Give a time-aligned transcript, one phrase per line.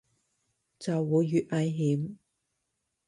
[0.79, 2.15] 就會越危險